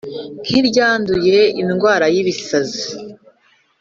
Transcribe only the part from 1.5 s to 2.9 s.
indwara y ibisazi